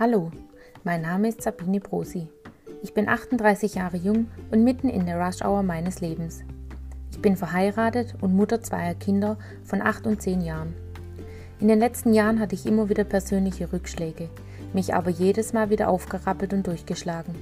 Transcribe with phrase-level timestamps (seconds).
[0.00, 0.30] Hallo,
[0.84, 2.28] mein Name ist Sabine Brosi.
[2.84, 6.44] Ich bin 38 Jahre jung und mitten in der Rush Hour meines Lebens.
[7.10, 10.72] Ich bin verheiratet und Mutter zweier Kinder von 8 und 10 Jahren.
[11.58, 14.28] In den letzten Jahren hatte ich immer wieder persönliche Rückschläge,
[14.72, 17.34] mich aber jedes Mal wieder aufgerappelt und durchgeschlagen.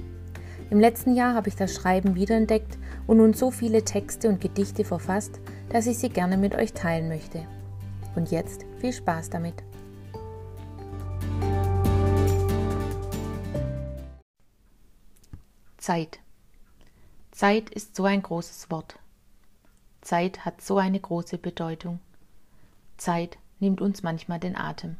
[0.71, 4.83] Im letzten Jahr habe ich das Schreiben wiederentdeckt und nun so viele Texte und Gedichte
[4.83, 7.45] verfasst, dass ich sie gerne mit euch teilen möchte.
[8.15, 9.66] Und jetzt viel Spaß damit.
[15.87, 16.19] Zeit.
[17.31, 18.99] Zeit ist so ein großes Wort.
[20.01, 22.01] Zeit hat so eine große Bedeutung.
[22.97, 24.97] Zeit nimmt uns manchmal den Atem.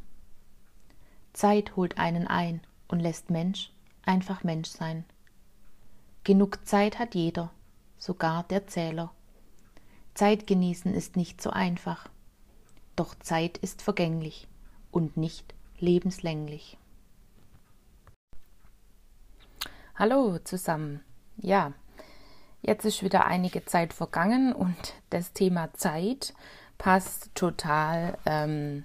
[1.33, 3.69] Zeit holt einen ein und lässt Mensch
[4.05, 5.03] einfach Mensch sein.
[6.23, 7.51] Genug Zeit hat jeder,
[7.97, 9.11] sogar der Zähler.
[10.13, 12.07] Zeit genießen ist nicht so einfach.
[12.95, 14.47] Doch Zeit ist vergänglich
[14.91, 16.77] und nicht lebenslänglich.
[19.99, 21.03] Hallo zusammen.
[21.37, 21.73] Ja,
[22.61, 24.77] jetzt ist wieder einige Zeit vergangen und
[25.09, 26.35] das Thema Zeit
[26.77, 28.83] passt total ähm,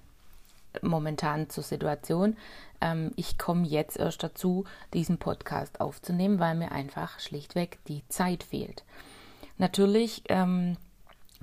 [0.81, 2.39] momentan zur Situation.
[2.81, 8.43] Ähm, ich komme jetzt erst dazu, diesen Podcast aufzunehmen, weil mir einfach schlichtweg die Zeit
[8.43, 8.83] fehlt.
[9.59, 10.79] Natürlich ähm,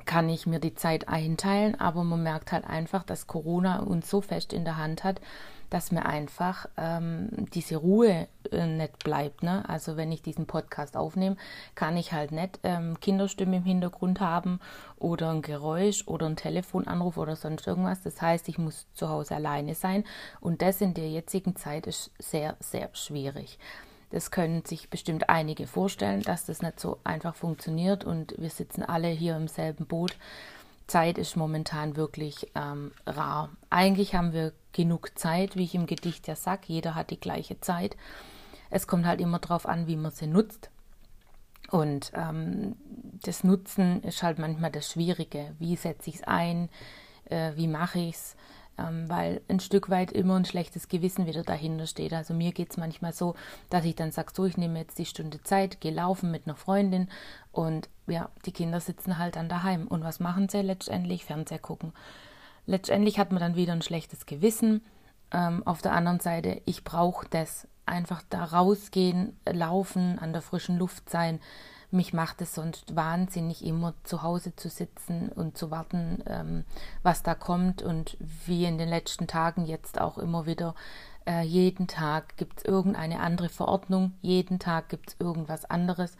[0.05, 4.21] kann ich mir die Zeit einteilen, aber man merkt halt einfach, dass Corona uns so
[4.21, 5.21] fest in der Hand hat,
[5.69, 9.43] dass mir einfach ähm, diese Ruhe äh, nicht bleibt.
[9.43, 9.67] Ne?
[9.67, 11.37] Also wenn ich diesen Podcast aufnehme,
[11.75, 14.59] kann ich halt nicht ähm, Kinderstimme im Hintergrund haben
[14.97, 18.01] oder ein Geräusch oder ein Telefonanruf oder sonst irgendwas.
[18.01, 20.03] Das heißt, ich muss zu Hause alleine sein
[20.39, 23.59] und das in der jetzigen Zeit ist sehr, sehr schwierig.
[24.11, 28.83] Das können sich bestimmt einige vorstellen, dass das nicht so einfach funktioniert und wir sitzen
[28.83, 30.17] alle hier im selben Boot.
[30.87, 33.49] Zeit ist momentan wirklich ähm, rar.
[33.69, 37.61] Eigentlich haben wir genug Zeit, wie ich im Gedicht ja sage, jeder hat die gleiche
[37.61, 37.95] Zeit.
[38.71, 40.71] Es kommt halt immer darauf an, wie man sie nutzt.
[41.69, 42.75] Und ähm,
[43.23, 45.53] das Nutzen ist halt manchmal das Schwierige.
[45.59, 46.69] Wie setze ich es ein?
[47.25, 48.35] Äh, wie mache ich es?
[48.79, 52.13] Ähm, weil ein Stück weit immer ein schlechtes Gewissen wieder dahinter steht.
[52.13, 53.35] Also mir geht es manchmal so,
[53.69, 56.55] dass ich dann sage, so, ich nehme jetzt die Stunde Zeit, gehe laufen mit einer
[56.55, 57.09] Freundin
[57.51, 59.87] und ja, die Kinder sitzen halt dann daheim.
[59.87, 61.25] Und was machen sie letztendlich?
[61.25, 61.93] Fernseher gucken.
[62.65, 64.81] Letztendlich hat man dann wieder ein schlechtes Gewissen.
[65.31, 67.67] Ähm, auf der anderen Seite, ich brauche das.
[67.85, 71.39] Einfach da rausgehen, laufen, an der frischen Luft sein,
[71.91, 76.65] mich macht es sonst wahnsinnig, immer zu Hause zu sitzen und zu warten, ähm,
[77.01, 77.81] was da kommt.
[77.81, 80.75] Und wie in den letzten Tagen jetzt auch immer wieder,
[81.27, 86.15] äh, jeden Tag gibt es irgendeine andere Verordnung, jeden Tag gibt es irgendwas anderes.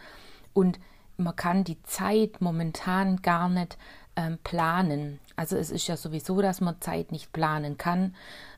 [0.53, 0.79] Und
[1.17, 3.77] man kann die Zeit momentan gar nicht
[4.15, 5.19] ähm, planen.
[5.35, 8.15] Also es ist ja sowieso, dass man Zeit nicht planen kann.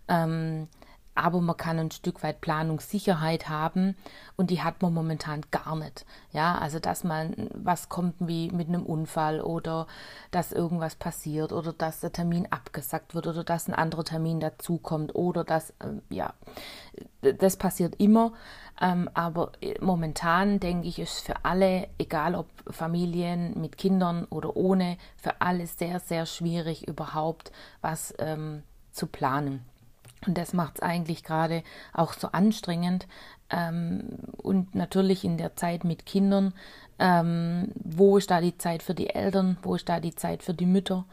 [0.08, 0.68] Ähm,
[1.14, 3.96] aber man kann ein Stück weit Planungssicherheit haben
[4.38, 6.06] und die hat man momentan gar nicht.
[6.32, 9.88] Ja, also dass man was kommt wie mit einem Unfall oder
[10.32, 15.14] dass irgendwas passiert oder dass der Termin abgesagt wird oder dass ein anderer Termin dazukommt
[15.14, 16.34] oder dass, ähm, ja,
[17.22, 18.32] das passiert immer.
[18.80, 19.52] Ähm, aber
[19.82, 25.68] momentan denke ich, ist für alle, egal ob Familien mit Kindern oder ohne, für alle
[25.68, 27.52] sehr, sehr schwierig überhaupt
[27.82, 29.66] was ähm, zu planen.
[30.26, 33.08] Und das macht es eigentlich gerade auch so anstrengend.
[33.50, 36.54] Ähm, und natürlich in der Zeit mit Kindern,
[37.00, 40.54] ähm, wo ist da die Zeit für die Eltern, wo ist da die Zeit für
[40.54, 41.06] die Mütter?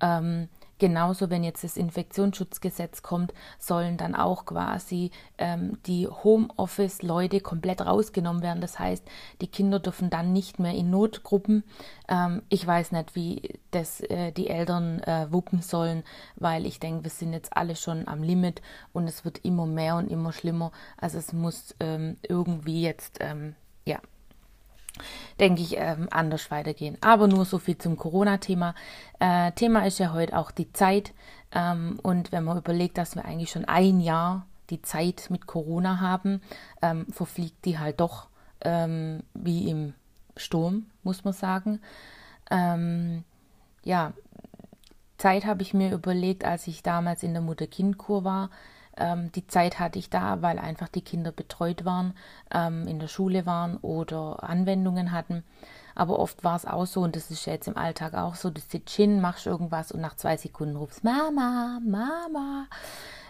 [0.00, 0.48] Ähm,
[0.78, 8.42] Genauso, wenn jetzt das Infektionsschutzgesetz kommt, sollen dann auch quasi ähm, die Homeoffice-Leute komplett rausgenommen
[8.42, 8.60] werden.
[8.60, 9.02] Das heißt,
[9.40, 11.64] die Kinder dürfen dann nicht mehr in Notgruppen.
[12.08, 16.04] Ähm, ich weiß nicht, wie das äh, die Eltern äh, wuppen sollen,
[16.36, 18.60] weil ich denke, wir sind jetzt alle schon am Limit
[18.92, 20.72] und es wird immer mehr und immer schlimmer.
[20.98, 23.54] Also es muss ähm, irgendwie jetzt ähm,
[23.86, 23.98] ja
[25.40, 26.96] denke ich, ähm, anders weitergehen.
[27.00, 28.74] Aber nur so viel zum Corona-Thema.
[29.18, 31.12] Äh, Thema ist ja heute auch die Zeit.
[31.52, 36.00] Ähm, und wenn man überlegt, dass wir eigentlich schon ein Jahr die Zeit mit Corona
[36.00, 36.40] haben,
[36.82, 38.28] ähm, verfliegt die halt doch
[38.62, 39.94] ähm, wie im
[40.36, 41.80] Sturm, muss man sagen.
[42.50, 43.24] Ähm,
[43.84, 44.12] ja,
[45.18, 48.50] Zeit habe ich mir überlegt, als ich damals in der Mutter-Kind-Kur war.
[48.96, 52.14] Ähm, die Zeit hatte ich da, weil einfach die Kinder betreut waren,
[52.52, 55.44] ähm, in der Schule waren oder Anwendungen hatten.
[55.94, 58.50] Aber oft war es auch so, und das ist ja jetzt im Alltag auch so,
[58.50, 62.66] du sitzt hin, machst irgendwas und nach zwei Sekunden rufst Mama, Mama.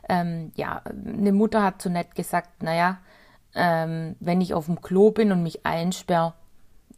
[0.08, 2.98] Ähm, ja, eine Mutter hat so nett gesagt, naja,
[3.54, 6.34] ähm, wenn ich auf dem Klo bin und mich einsperre,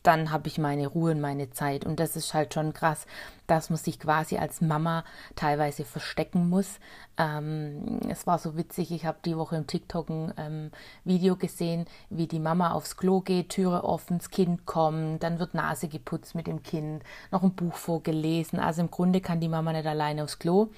[0.03, 1.85] dann habe ich meine Ruhe und meine Zeit.
[1.85, 3.07] Und das ist halt schon krass,
[3.47, 5.05] dass man sich quasi als Mama
[5.35, 6.79] teilweise verstecken muss.
[7.17, 10.71] Ähm, es war so witzig, ich habe die Woche im TikTok ein ähm,
[11.05, 15.55] Video gesehen, wie die Mama aufs Klo geht, Türe offen, das Kind kommt, dann wird
[15.55, 18.61] Nase geputzt mit dem Kind, noch ein Buch vorgelesen.
[18.61, 20.69] Also im Grunde kann die Mama nicht alleine aufs Klo.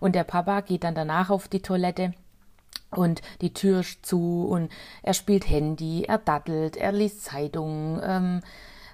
[0.00, 2.12] Und der Papa geht dann danach auf die Toilette
[2.90, 4.70] und die Tür zu und
[5.02, 8.40] er spielt Handy, er daddelt, er liest Zeitungen, ähm,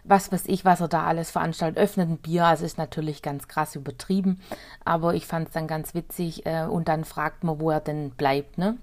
[0.05, 3.49] was weiß ich, was er da alles veranstaltet, öffnet ein Bier, also ist natürlich ganz
[3.49, 4.41] krass übertrieben,
[4.85, 8.11] aber ich fand es dann ganz witzig äh, und dann fragt man, wo er denn
[8.11, 8.77] bleibt, ne?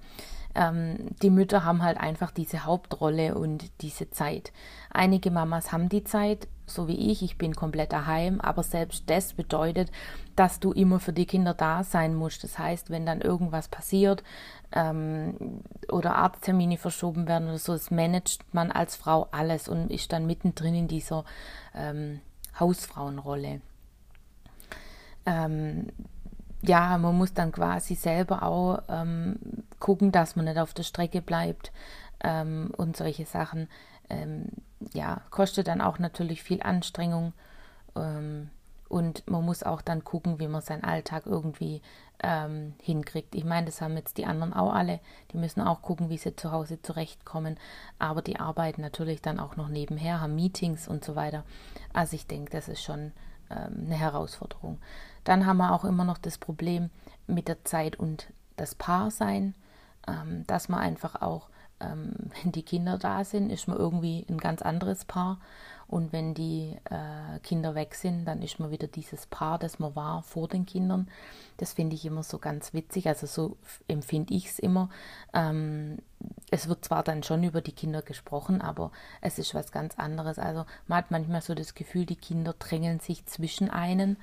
[0.53, 4.51] Ähm, die Mütter haben halt einfach diese Hauptrolle und diese Zeit.
[4.89, 9.33] Einige Mamas haben die Zeit, so wie ich, ich bin komplett daheim, aber selbst das
[9.33, 9.91] bedeutet,
[10.35, 12.43] dass du immer für die Kinder da sein musst.
[12.43, 14.23] Das heißt, wenn dann irgendwas passiert
[14.71, 20.11] ähm, oder Arzttermine verschoben werden oder so, das managt man als Frau alles und ist
[20.11, 21.25] dann mittendrin in dieser
[21.75, 22.21] ähm,
[22.59, 23.61] Hausfrauenrolle.
[25.25, 25.87] Ähm,
[26.63, 29.37] ja, man muss dann quasi selber auch ähm,
[29.79, 31.71] gucken, dass man nicht auf der Strecke bleibt
[32.23, 33.67] ähm, und solche Sachen.
[34.09, 34.49] Ähm,
[34.93, 37.33] ja, kostet dann auch natürlich viel Anstrengung.
[37.95, 38.49] Ähm,
[38.89, 41.81] und man muss auch dann gucken, wie man seinen Alltag irgendwie
[42.21, 43.35] ähm, hinkriegt.
[43.35, 44.99] Ich meine, das haben jetzt die anderen auch alle.
[45.31, 47.57] Die müssen auch gucken, wie sie zu Hause zurechtkommen.
[47.99, 51.45] Aber die arbeiten natürlich dann auch noch nebenher, haben Meetings und so weiter.
[51.93, 53.13] Also ich denke, das ist schon
[53.49, 54.79] ähm, eine Herausforderung.
[55.23, 56.89] Dann haben wir auch immer noch das Problem
[57.27, 58.27] mit der Zeit und
[58.57, 59.55] das Paarsein,
[60.07, 61.49] ähm, dass man einfach auch,
[61.81, 62.13] ähm,
[62.43, 65.39] wenn die Kinder da sind, ist man irgendwie ein ganz anderes Paar.
[65.91, 69.93] Und wenn die äh, Kinder weg sind, dann ist man wieder dieses Paar, das man
[69.93, 71.09] war vor den Kindern.
[71.57, 73.09] Das finde ich immer so ganz witzig.
[73.09, 73.57] Also so
[73.89, 74.89] empfinde ich es immer.
[75.33, 75.97] Ähm,
[76.49, 80.39] es wird zwar dann schon über die Kinder gesprochen, aber es ist was ganz anderes.
[80.39, 84.15] Also man hat manchmal so das Gefühl, die Kinder drängeln sich zwischen einen.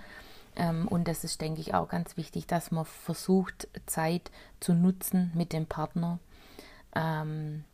[0.57, 4.31] Ähm, und das ist, denke ich, auch ganz wichtig, dass man versucht, Zeit
[4.61, 6.19] zu nutzen mit dem Partner.
[6.99, 7.65] Ähm,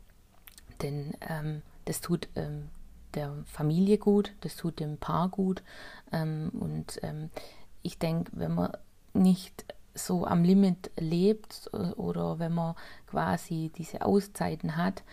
[0.83, 2.69] denn ähm, das tut ähm,
[3.15, 5.63] der Familie gut, das tut dem Paar gut.
[6.13, 7.31] Ähm, und ähm,
[7.83, 8.77] ich denke, wenn man
[9.15, 12.75] nicht so am Limit lebt oder wenn man
[13.07, 15.05] quasi diese Auszeiten hat,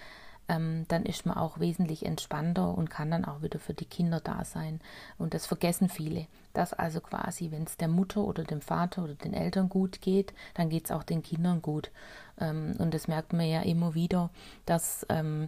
[0.51, 4.19] ähm, dann ist man auch wesentlich entspannter und kann dann auch wieder für die Kinder
[4.19, 4.81] da sein.
[5.17, 9.15] Und das vergessen viele, dass also quasi, wenn es der Mutter oder dem Vater oder
[9.15, 11.89] den Eltern gut geht, dann geht es auch den Kindern gut.
[12.37, 14.29] Ähm, und das merkt man ja immer wieder,
[14.65, 15.47] dass ähm,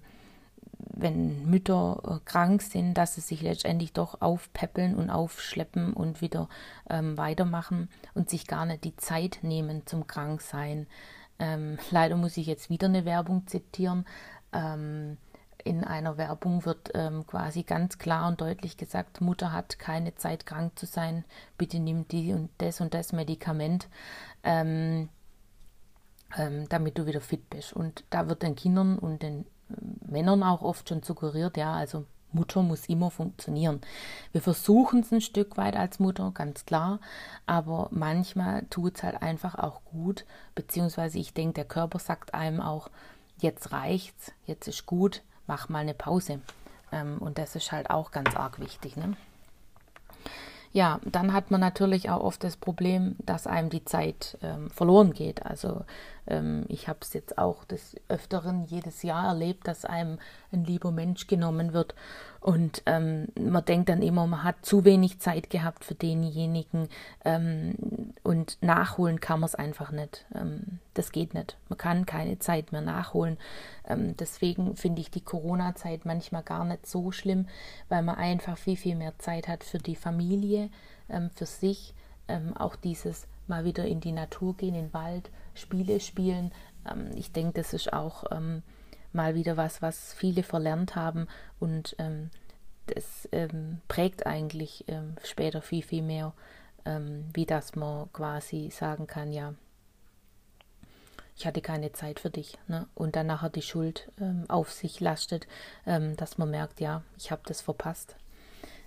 [0.78, 6.48] wenn Mütter äh, krank sind, dass sie sich letztendlich doch aufpäppeln und aufschleppen und wieder
[6.90, 10.88] ähm, weitermachen und sich gar nicht die Zeit nehmen zum Kranksein.
[11.40, 14.06] Ähm, leider muss ich jetzt wieder eine Werbung zitieren.
[14.54, 15.18] Ähm,
[15.64, 20.46] in einer Werbung wird ähm, quasi ganz klar und deutlich gesagt, Mutter hat keine Zeit
[20.46, 21.24] krank zu sein,
[21.58, 23.88] bitte nimm die und das und das Medikament,
[24.44, 25.10] ähm,
[26.38, 27.74] ähm, damit du wieder fit bist.
[27.74, 29.46] Und da wird den Kindern und den
[30.06, 33.80] Männern auch oft schon suggeriert, ja, also Mutter muss immer funktionieren.
[34.32, 37.00] Wir versuchen es ein Stück weit als Mutter, ganz klar,
[37.46, 42.60] aber manchmal tut es halt einfach auch gut, beziehungsweise ich denke, der Körper sagt einem
[42.60, 42.90] auch,
[43.40, 46.40] jetzt reicht's, jetzt ist gut, mach mal eine Pause.
[46.92, 48.96] Ähm, und das ist halt auch ganz arg wichtig.
[48.96, 49.16] Ne?
[50.74, 55.14] Ja, dann hat man natürlich auch oft das Problem, dass einem die Zeit ähm, verloren
[55.14, 55.46] geht.
[55.46, 55.86] Also
[56.26, 60.18] ähm, ich habe es jetzt auch des Öfteren jedes Jahr erlebt, dass einem
[60.52, 61.94] ein lieber Mensch genommen wird
[62.44, 66.90] und ähm, man denkt dann immer, man hat zu wenig Zeit gehabt für denjenigen
[67.24, 67.76] ähm,
[68.24, 70.26] und nachholen kann man es einfach nicht.
[70.34, 71.58] Ähm, das geht nicht.
[71.68, 73.38] Man kann keine Zeit mehr nachholen.
[73.86, 77.48] Ähm, deswegen finde ich die Corona-Zeit manchmal gar nicht so schlimm,
[77.90, 80.70] weil man einfach viel, viel mehr Zeit hat für die Familie,
[81.10, 81.94] ähm, für sich,
[82.56, 86.54] auch dieses mal wieder in die Natur gehen, in den Wald, Spiele spielen.
[87.16, 88.24] Ich denke, das ist auch
[89.12, 91.28] mal wieder was, was viele verlernt haben
[91.60, 91.98] und
[92.88, 93.28] das
[93.90, 94.86] prägt eigentlich
[95.26, 96.34] später viel, viel mehr,
[96.86, 99.54] ähm, wie dass man quasi sagen kann, ja,
[101.36, 102.58] ich hatte keine Zeit für dich.
[102.68, 102.88] Ne?
[102.94, 104.12] Und dann nachher die Schuld
[104.50, 105.48] auf sich lastet,
[105.84, 108.16] dass man merkt, ja, ich habe das verpasst.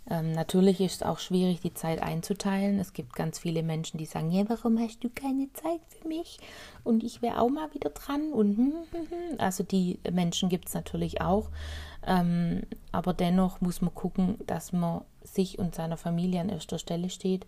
[0.08, 2.78] Ähm, natürlich ist es auch schwierig, die Zeit einzuteilen.
[2.78, 6.38] Es gibt ganz viele Menschen, die sagen, ja, warum hast du keine Zeit für mich?
[6.84, 8.32] Und ich wäre auch mal wieder dran.
[8.32, 9.38] Und hm, hm, hm.
[9.38, 11.50] also die Menschen gibt es natürlich auch.
[12.06, 12.62] Ähm,
[12.92, 17.44] aber dennoch muss man gucken, dass man sich und seiner Familie an erster Stelle steht.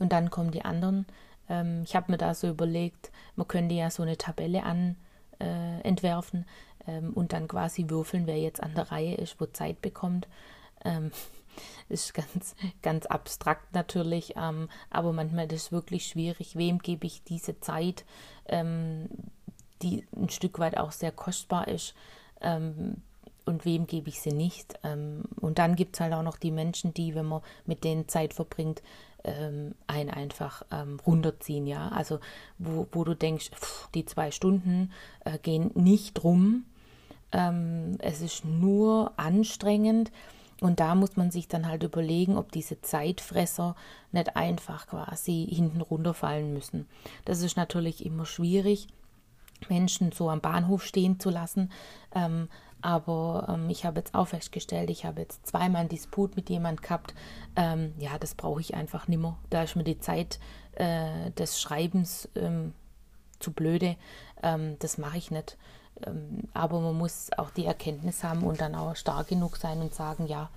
[0.00, 1.06] Und dann kommen die anderen.
[1.48, 4.96] Ähm, ich habe mir da so überlegt, man könnte ja so eine Tabelle an
[5.38, 6.46] äh, entwerfen
[6.88, 10.26] ähm, und dann quasi würfeln, wer jetzt an der Reihe ist, wo Zeit bekommt.
[10.84, 11.12] Ähm,
[11.88, 17.22] ist ganz, ganz abstrakt natürlich, ähm, aber manchmal ist es wirklich schwierig, wem gebe ich
[17.24, 18.04] diese Zeit,
[18.46, 19.08] ähm,
[19.82, 21.94] die ein Stück weit auch sehr kostbar ist.
[23.44, 24.74] Und wem gebe ich sie nicht.
[24.84, 28.08] Ähm, und dann gibt es halt auch noch die Menschen, die, wenn man mit denen
[28.08, 28.82] Zeit verbringt,
[29.24, 31.88] ähm, einen einfach ähm, runterziehen, ja.
[31.88, 32.20] Also
[32.58, 34.92] wo, wo du denkst, pff, die zwei Stunden
[35.24, 36.64] äh, gehen nicht rum.
[37.32, 40.10] Ähm, es ist nur anstrengend.
[40.60, 43.76] Und da muss man sich dann halt überlegen, ob diese Zeitfresser
[44.12, 46.86] nicht einfach quasi hinten runterfallen müssen.
[47.24, 48.86] Das ist natürlich immer schwierig,
[49.68, 51.70] Menschen so am Bahnhof stehen zu lassen.
[52.14, 52.48] Ähm,
[52.82, 56.82] aber ähm, ich habe jetzt auch festgestellt, ich habe jetzt zweimal einen Disput mit jemand
[56.82, 57.14] gehabt.
[57.56, 59.36] Ähm, ja, das brauche ich einfach nimmer.
[59.50, 60.38] Da ist mir die Zeit
[60.76, 62.72] äh, des Schreibens ähm,
[63.38, 63.96] zu blöde.
[64.42, 65.58] Ähm, das mache ich nicht.
[66.06, 69.94] Ähm, aber man muss auch die Erkenntnis haben und dann auch stark genug sein und
[69.94, 70.48] sagen, ja,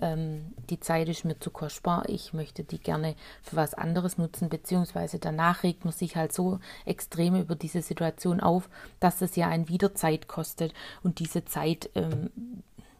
[0.00, 4.48] ähm, die Zeit ist mir zu kostbar, ich möchte die gerne für was anderes nutzen,
[4.48, 8.68] beziehungsweise danach regt man sich halt so extrem über diese Situation auf,
[9.00, 10.74] dass es ja einen wieder Zeit kostet.
[11.02, 12.30] Und diese Zeit ähm,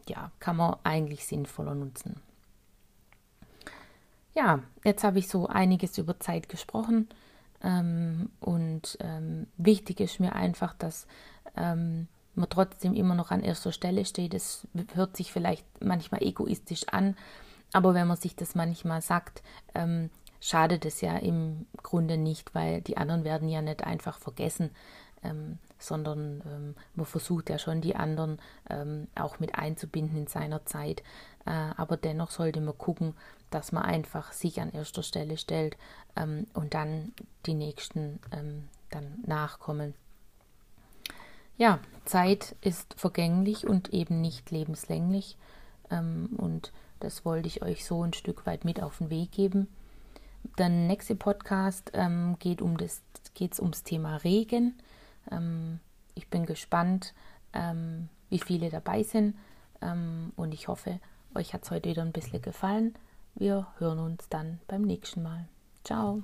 [0.07, 2.21] ja, kann man eigentlich sinnvoller nutzen.
[4.33, 7.09] Ja, jetzt habe ich so einiges über Zeit gesprochen.
[7.61, 11.07] Ähm, und ähm, wichtig ist mir einfach, dass
[11.55, 12.07] ähm,
[12.39, 14.33] man trotzdem immer noch an erster Stelle steht.
[14.33, 17.15] Es hört sich vielleicht manchmal egoistisch an,
[17.73, 19.43] aber wenn man sich das manchmal sagt,
[19.75, 24.71] ähm, schadet es ja im Grunde nicht, weil die anderen werden ja nicht einfach vergessen,
[25.23, 30.65] ähm, sondern ähm, man versucht ja schon die anderen ähm, auch mit einzubinden in seiner
[30.65, 31.03] Zeit.
[31.45, 33.15] Äh, aber dennoch sollte man gucken,
[33.49, 35.77] dass man einfach sich an erster Stelle stellt
[36.15, 37.13] ähm, und dann
[37.45, 39.93] die nächsten ähm, dann nachkommen.
[41.59, 45.37] Ja, Zeit ist vergänglich und eben nicht lebenslänglich.
[45.91, 49.67] Ähm, und das wollte ich euch so ein Stück weit mit auf den Weg geben.
[50.57, 53.01] Der nächste Podcast ähm, geht um das,
[53.33, 54.73] geht's ums Thema Regen.
[55.29, 55.81] Ähm,
[56.15, 57.13] ich bin gespannt,
[57.51, 59.35] ähm, wie viele dabei sind.
[59.81, 61.01] Ähm, und ich hoffe,
[61.35, 62.95] euch hat es heute wieder ein bisschen gefallen.
[63.35, 65.45] Wir hören uns dann beim nächsten Mal.
[65.83, 66.23] Ciao.